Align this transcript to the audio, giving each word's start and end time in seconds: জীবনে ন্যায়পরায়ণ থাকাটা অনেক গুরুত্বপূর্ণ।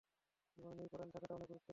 জীবনে 0.57 0.73
ন্যায়পরায়ণ 0.75 1.09
থাকাটা 1.11 1.33
অনেক 1.33 1.47
গুরুত্বপূর্ণ। 1.47 1.69